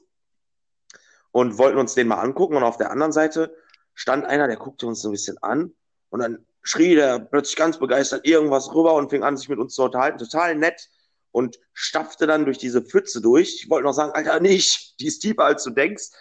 [1.32, 2.58] und wollten uns den mal angucken.
[2.58, 3.56] Und auf der anderen Seite
[3.96, 5.74] stand einer, der guckte uns so ein bisschen an
[6.10, 9.76] und dann schrie der plötzlich ganz begeistert irgendwas rüber und fing an, sich mit uns
[9.76, 10.18] zu unterhalten.
[10.18, 10.90] Total nett
[11.34, 13.64] und stapfte dann durch diese Pfütze durch.
[13.64, 16.12] Ich wollte noch sagen, Alter, nicht, die ist tiefer als du denkst.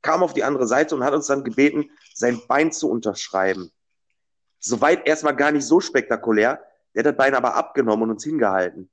[0.00, 3.70] Kam auf die andere Seite und hat uns dann gebeten, sein Bein zu unterschreiben.
[4.60, 6.62] Soweit erstmal gar nicht so spektakulär.
[6.94, 8.88] Der hat das Bein aber abgenommen und uns hingehalten.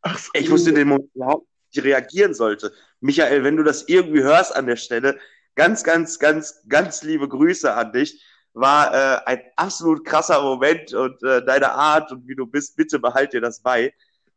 [0.00, 0.30] Ach so.
[0.34, 2.72] Ich wusste den Moment überhaupt nicht reagieren sollte.
[3.00, 5.18] Michael, wenn du das irgendwie hörst an der Stelle,
[5.54, 8.24] ganz, ganz, ganz, ganz liebe Grüße an dich.
[8.54, 12.98] War äh, ein absolut krasser Moment und äh, deine Art und wie du bist, bitte
[12.98, 13.92] behalt dir das bei.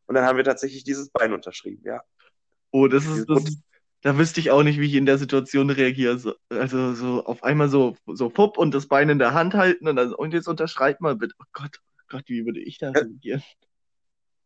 [0.07, 2.01] Und dann haben wir tatsächlich dieses Bein unterschrieben, ja.
[2.71, 3.57] Oh, das ist, das
[4.01, 6.17] da wüsste ich auch nicht, wie ich in der Situation reagiere.
[6.17, 9.87] So, also so auf einmal so, so pupp und das Bein in der Hand halten
[9.87, 11.33] und dann, und jetzt unterschreibt mal bitte.
[11.39, 13.43] Oh Gott, oh Gott, wie würde ich da reagieren?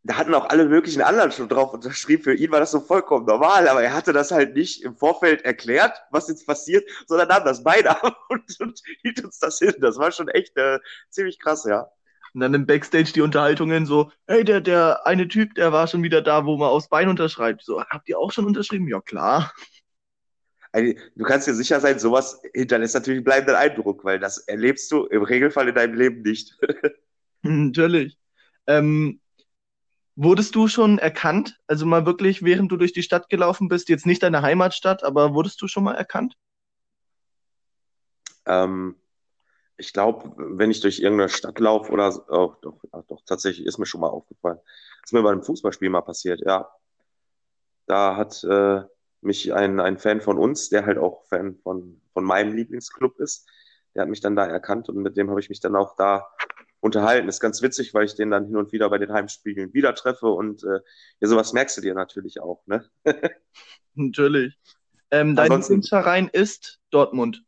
[0.04, 2.24] Da hatten auch alle möglichen anderen schon drauf unterschrieben.
[2.24, 5.44] Für ihn war das so vollkommen normal, aber er hatte das halt nicht im Vorfeld
[5.44, 9.76] erklärt, was jetzt passiert, sondern nahm das Bein ab und, und hielt uns das hin.
[9.80, 11.88] Das war schon echt äh, ziemlich krass, ja.
[12.34, 16.04] Und dann im Backstage die Unterhaltungen so, hey, der, der eine Typ, der war schon
[16.04, 17.64] wieder da, wo man aufs Bein unterschreibt.
[17.64, 18.88] So, habt ihr auch schon unterschrieben?
[18.88, 19.52] Ja, klar.
[20.72, 24.90] Also, du kannst dir sicher sein, sowas hinterlässt natürlich einen bleibenden Eindruck, weil das erlebst
[24.92, 26.58] du im Regelfall in deinem Leben nicht.
[27.42, 28.18] natürlich.
[28.68, 29.20] Ähm,
[30.16, 31.60] wurdest du schon erkannt?
[31.68, 35.34] Also mal wirklich, während du durch die Stadt gelaufen bist, jetzt nicht deine Heimatstadt, aber
[35.34, 36.38] wurdest du schon mal erkannt?
[38.46, 38.96] Ähm,
[39.82, 43.80] ich glaube, wenn ich durch irgendeine Stadt laufe oder oh, doch, ja, doch, tatsächlich ist
[43.80, 44.60] mir schon mal aufgefallen.
[45.02, 46.70] Das ist mir bei einem Fußballspiel mal passiert, ja.
[47.88, 48.84] Da hat äh,
[49.22, 53.50] mich ein, ein Fan von uns, der halt auch Fan von, von meinem Lieblingsclub ist,
[53.96, 56.30] der hat mich dann da erkannt und mit dem habe ich mich dann auch da
[56.80, 57.28] unterhalten.
[57.28, 60.28] ist ganz witzig, weil ich den dann hin und wieder bei den Heimspielen wieder treffe
[60.28, 60.80] und äh,
[61.20, 62.86] ja, sowas merkst du dir natürlich auch, ne?
[63.96, 64.58] natürlich.
[65.10, 67.44] Ähm, dein Lieblingsverein ist Dortmund,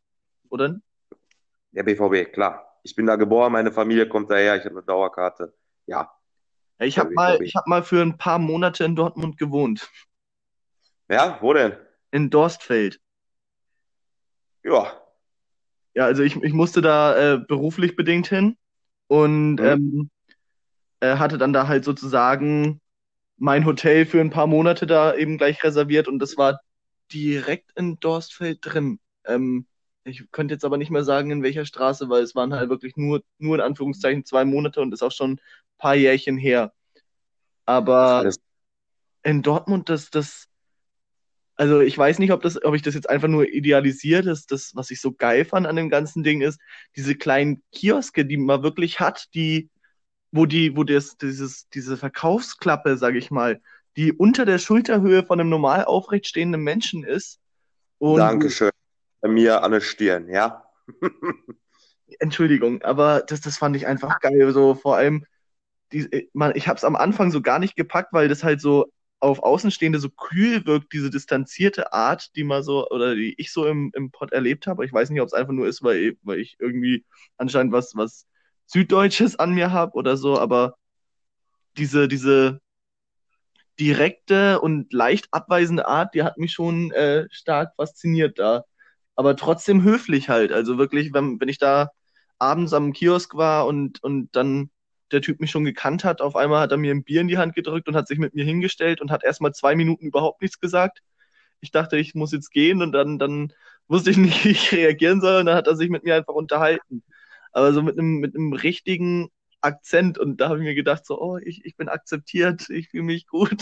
[0.49, 0.81] oder?
[1.73, 2.79] Der BVB, klar.
[2.83, 5.53] Ich bin da geboren, meine Familie kommt daher, ich habe eine Dauerkarte.
[5.85, 6.11] Ja.
[6.79, 9.89] Ich habe mal, hab mal für ein paar Monate in Dortmund gewohnt.
[11.09, 11.75] Ja, wo denn?
[12.11, 12.99] In Dorstfeld.
[14.63, 14.93] Ja.
[15.95, 18.57] Ja, also ich, ich musste da äh, beruflich bedingt hin
[19.07, 19.65] und mhm.
[19.65, 20.09] ähm,
[20.99, 22.81] äh, hatte dann da halt sozusagen
[23.37, 26.59] mein Hotel für ein paar Monate da eben gleich reserviert und das war
[27.11, 28.99] direkt in Dorstfeld drin.
[29.25, 29.67] Ähm,
[30.03, 32.95] ich könnte jetzt aber nicht mehr sagen, in welcher Straße, weil es waren halt wirklich
[32.97, 35.41] nur, nur in Anführungszeichen zwei Monate und ist auch schon ein
[35.77, 36.73] paar Jährchen her.
[37.65, 38.29] Aber
[39.23, 40.47] in Dortmund, das, das,
[41.55, 44.51] also ich weiß nicht, ob das, ob ich das jetzt einfach nur idealisiert ist.
[44.51, 46.59] Das, was ich so geil fand an dem ganzen Ding ist,
[46.97, 49.69] diese kleinen Kioske, die man wirklich hat, die,
[50.31, 53.61] wo die, wo das, dieses, diese Verkaufsklappe, sage ich mal,
[53.95, 57.39] die unter der Schulterhöhe von einem normal aufrecht stehenden Menschen ist.
[57.99, 58.71] Und Dankeschön
[59.23, 60.65] bei mir an der Stirn, ja.
[62.19, 64.51] Entschuldigung, aber das, das fand ich einfach geil.
[64.51, 65.25] So vor allem,
[65.93, 68.59] die, äh, man, ich habe es am Anfang so gar nicht gepackt, weil das halt
[68.59, 73.53] so auf Außenstehende so kühl wirkt, diese distanzierte Art, die man so, oder die ich
[73.53, 74.83] so im, im Pod erlebt habe.
[74.83, 77.05] Ich weiß nicht, ob es einfach nur ist, weil, weil ich irgendwie
[77.37, 78.27] anscheinend was, was
[78.65, 80.75] Süddeutsches an mir habe oder so, aber
[81.77, 82.59] diese, diese
[83.79, 88.65] direkte und leicht abweisende Art, die hat mich schon äh, stark fasziniert da
[89.15, 90.51] aber trotzdem höflich halt.
[90.51, 91.91] Also wirklich, wenn, wenn ich da
[92.39, 94.69] abends am Kiosk war und, und dann
[95.11, 97.37] der Typ mich schon gekannt hat, auf einmal hat er mir ein Bier in die
[97.37, 100.59] Hand gedrückt und hat sich mit mir hingestellt und hat erstmal zwei Minuten überhaupt nichts
[100.59, 100.99] gesagt.
[101.61, 103.53] Ich dachte, ich muss jetzt gehen und dann, dann
[103.87, 106.33] wusste ich nicht, wie ich reagieren soll und dann hat er sich mit mir einfach
[106.33, 107.03] unterhalten.
[107.51, 109.29] Aber so mit einem, mit einem richtigen
[109.61, 113.03] Akzent und da habe ich mir gedacht, so, oh, ich, ich bin akzeptiert, ich fühle
[113.03, 113.61] mich gut.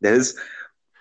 [0.00, 0.38] Das ist,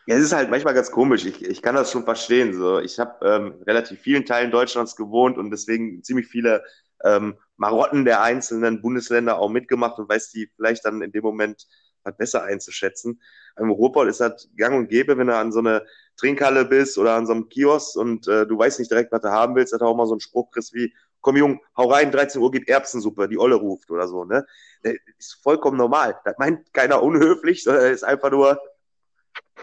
[0.08, 1.26] ja, es ist halt manchmal ganz komisch.
[1.26, 2.54] Ich, ich kann das schon verstehen.
[2.54, 6.63] So, ich habe ähm, relativ vielen Teilen Deutschlands gewohnt und deswegen ziemlich viele
[7.04, 11.68] ähm, Marotten der einzelnen Bundesländer auch mitgemacht und weiß die vielleicht dann in dem Moment
[12.04, 13.20] halt besser einzuschätzen.
[13.58, 15.86] Im Ruhrpott ist das gang und gäbe, wenn du an so eine
[16.18, 19.32] Trinkhalle bist oder an so einem Kiosk und äh, du weißt nicht direkt, was du
[19.32, 22.12] haben willst, dass du auch mal so einen Spruch kriegst wie, komm Jung, hau rein,
[22.12, 24.46] 13 Uhr gibt Erbsensuppe, die Olle ruft oder so, ne?
[24.84, 26.20] Das ist vollkommen normal.
[26.24, 28.60] Das meint keiner unhöflich, sondern ist einfach nur,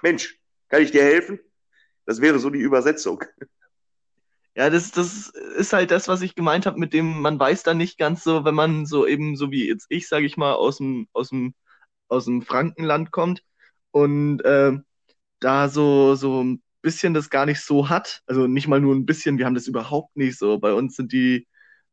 [0.03, 0.39] Mensch,
[0.69, 1.39] Kann ich dir helfen?
[2.07, 3.23] Das wäre so die Übersetzung.
[4.55, 7.79] Ja, das, das ist halt das, was ich gemeint habe, mit dem man weiß dann
[7.79, 10.77] nicht ganz so, wenn man so eben, so wie jetzt ich, sage ich mal, aus
[10.79, 11.55] dem, aus dem,
[12.09, 13.43] aus dem Frankenland kommt
[13.93, 14.73] und äh,
[15.41, 18.23] da so, so ein bisschen das gar nicht so hat.
[18.27, 20.59] Also nicht mal nur ein bisschen, wir haben das überhaupt nicht so.
[20.59, 21.49] Bei uns sind die,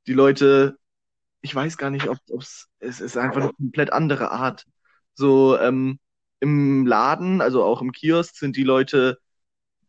[0.07, 0.77] die Leute,
[1.41, 4.65] ich weiß gar nicht, ob es, es ist einfach eine komplett andere Art.
[5.15, 5.99] So ähm,
[6.39, 9.19] im Laden, also auch im Kiosk, sind die Leute,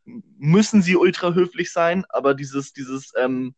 [0.05, 3.55] müssen sie ultra höflich sein, aber dieses, dieses ähm,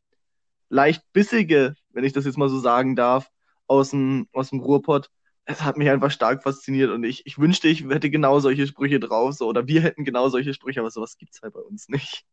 [0.69, 3.29] leicht bissige, wenn ich das jetzt mal so sagen darf,
[3.67, 5.11] aus dem, aus dem Ruhrpott,
[5.45, 9.01] es hat mich einfach stark fasziniert und ich, ich wünschte, ich hätte genau solche Sprüche
[9.01, 11.89] drauf, so, oder wir hätten genau solche Sprüche, aber sowas gibt es halt bei uns
[11.89, 12.25] nicht.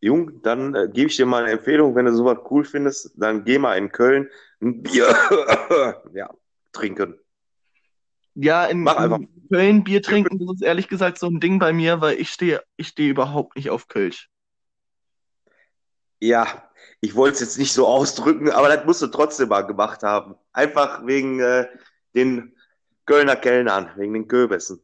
[0.00, 3.44] Jung, dann äh, gebe ich dir mal eine Empfehlung, wenn du sowas cool findest, dann
[3.44, 4.28] geh mal in Köln
[4.60, 5.08] ein Bier
[6.12, 6.30] ja,
[6.72, 7.18] trinken.
[8.38, 12.00] Ja, in, in Köln Bier trinken, das ist ehrlich gesagt so ein Ding bei mir,
[12.02, 14.28] weil ich stehe ich steh überhaupt nicht auf Kölsch.
[16.20, 16.70] Ja,
[17.00, 20.34] ich wollte es jetzt nicht so ausdrücken, aber das musst du trotzdem mal gemacht haben.
[20.52, 21.66] Einfach wegen äh,
[22.14, 22.54] den
[23.06, 24.80] Kölner Kellnern, wegen den Köbessen.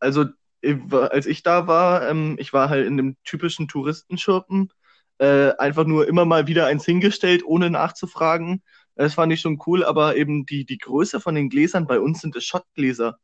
[0.00, 0.26] Also,
[0.62, 4.70] als ich da war, ähm, ich war halt in dem typischen Touristenschurpen,
[5.18, 8.62] äh, einfach nur immer mal wieder eins hingestellt, ohne nachzufragen.
[8.98, 12.20] Das fand ich schon cool, aber eben die, die Größe von den Gläsern, bei uns
[12.20, 13.20] sind es Schottgläser.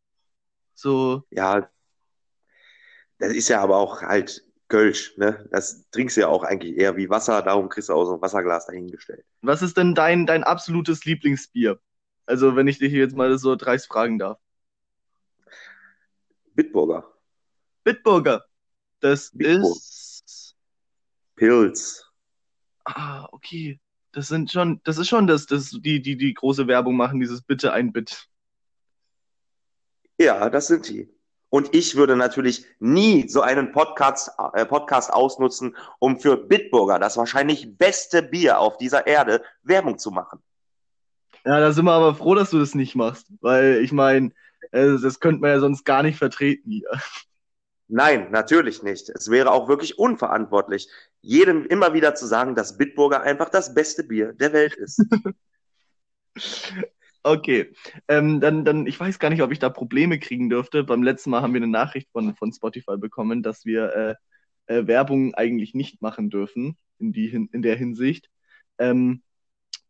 [0.72, 1.24] So.
[1.30, 1.68] Ja,
[3.18, 5.48] das ist ja aber auch halt Kölsch, ne?
[5.50, 8.22] Das trinkst du ja auch eigentlich eher wie Wasser, darum kriegst du auch so ein
[8.22, 9.24] Wasserglas dahingestellt.
[9.42, 11.80] Was ist denn dein, dein absolutes Lieblingsbier?
[12.24, 14.38] Also, wenn ich dich jetzt mal so dreist fragen darf.
[16.54, 17.12] Bitburger.
[17.82, 18.44] Bitburger.
[19.00, 19.76] Das Bitburg.
[19.76, 20.54] ist.
[21.34, 22.08] Pilz.
[22.84, 23.80] Ah, okay.
[24.14, 27.42] Das sind schon, das ist schon das, das, die, die, die große Werbung machen, dieses
[27.42, 28.28] Bitte ein Bit.
[30.18, 31.12] Ja, das sind die.
[31.50, 37.16] Und ich würde natürlich nie so einen Podcast, äh, Podcast ausnutzen, um für Bitburger, das
[37.16, 40.40] wahrscheinlich beste Bier auf dieser Erde, Werbung zu machen.
[41.44, 44.30] Ja, da sind wir aber froh, dass du das nicht machst, weil ich meine,
[44.70, 46.88] äh, das könnte man ja sonst gar nicht vertreten hier.
[47.88, 49.10] Nein, natürlich nicht.
[49.10, 50.88] Es wäre auch wirklich unverantwortlich,
[51.20, 55.04] jedem immer wieder zu sagen, dass Bitburger einfach das beste Bier der Welt ist.
[57.22, 57.74] okay,
[58.08, 60.82] ähm, dann, dann, ich weiß gar nicht, ob ich da Probleme kriegen dürfte.
[60.84, 64.86] Beim letzten Mal haben wir eine Nachricht von, von Spotify bekommen, dass wir äh, äh,
[64.86, 68.30] Werbung eigentlich nicht machen dürfen in, die, in der Hinsicht.
[68.78, 69.22] Ähm,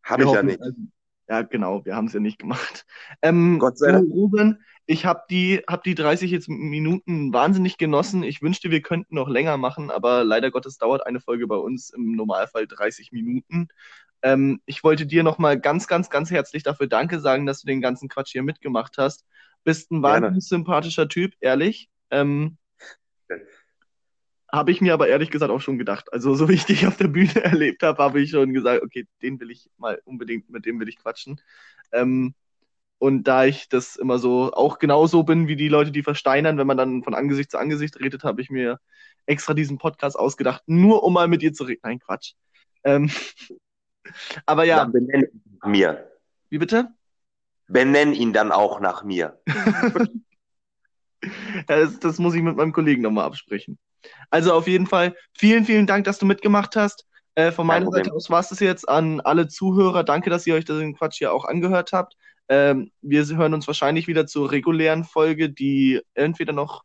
[0.03, 0.61] Habe ich hoffen, ja nicht.
[0.61, 0.81] Also,
[1.29, 2.85] ja, genau, wir haben es ja nicht gemacht.
[3.23, 4.11] Ähm, Gott sei Dank.
[4.11, 8.23] Ruben, ich habe die, hab die 30 jetzt Minuten wahnsinnig genossen.
[8.23, 11.91] Ich wünschte, wir könnten noch länger machen, aber leider Gottes dauert eine Folge bei uns
[11.91, 13.69] im Normalfall 30 Minuten.
[14.23, 17.81] Ähm, ich wollte dir nochmal ganz, ganz, ganz herzlich dafür Danke sagen, dass du den
[17.81, 19.25] ganzen Quatsch hier mitgemacht hast.
[19.65, 21.89] Bist ein wahnsinnig sympathischer Typ, ehrlich.
[22.11, 22.59] Ähm,
[24.53, 26.13] habe ich mir aber ehrlich gesagt auch schon gedacht.
[26.13, 29.07] Also, so wie ich dich auf der Bühne erlebt habe, habe ich schon gesagt, okay,
[29.23, 31.41] den will ich mal unbedingt, mit dem will ich quatschen.
[31.93, 32.35] Ähm,
[32.99, 36.67] und da ich das immer so auch genauso bin wie die Leute, die versteinern, wenn
[36.67, 38.79] man dann von Angesicht zu Angesicht redet, habe ich mir
[39.27, 41.81] extra diesen Podcast ausgedacht, nur um mal mit dir zu reden.
[41.83, 42.35] Nein, Quatsch.
[42.85, 43.11] Ähm,
[44.47, 44.79] aber ja.
[44.79, 46.11] Dann benenn ihn nach mir.
[46.51, 46.89] Wie bitte?
[47.67, 49.41] Benenn ihn dann auch nach mir.
[51.67, 53.79] das, das muss ich mit meinem Kollegen nochmal absprechen.
[54.31, 57.07] Also auf jeden Fall vielen, vielen Dank, dass du mitgemacht hast.
[57.37, 60.05] Äh, von meiner Seite aus war es das jetzt an alle Zuhörer.
[60.05, 62.17] Danke, dass ihr euch den Quatsch hier auch angehört habt.
[62.49, 66.85] Ähm, wir hören uns wahrscheinlich wieder zur regulären Folge, die entweder noch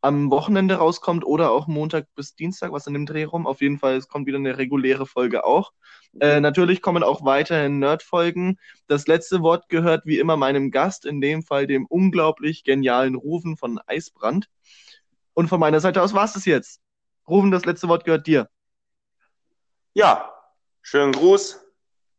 [0.00, 3.46] am Wochenende rauskommt oder auch Montag bis Dienstag, was in dem Dreh rum.
[3.46, 5.72] Auf jeden Fall, es kommt wieder eine reguläre Folge auch.
[6.20, 8.58] Äh, natürlich kommen auch weiterhin Nerd-Folgen.
[8.86, 13.56] Das letzte Wort gehört wie immer meinem Gast, in dem Fall dem unglaublich genialen Rufen
[13.56, 14.48] von Eisbrand.
[15.34, 16.80] Und von meiner Seite aus war es das jetzt.
[17.28, 18.48] Rufen, das letzte Wort gehört dir.
[19.94, 20.32] Ja,
[20.82, 21.65] schönen Gruß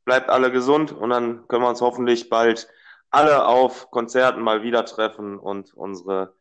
[0.08, 2.70] bleibt alle gesund und dann können wir uns hoffentlich bald
[3.10, 6.34] alle auf Konzerten mal wieder treffen und unsere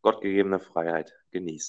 [0.00, 1.68] gottgegebene Freiheit genießen.